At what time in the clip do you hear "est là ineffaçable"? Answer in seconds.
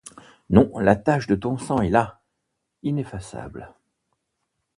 1.79-3.71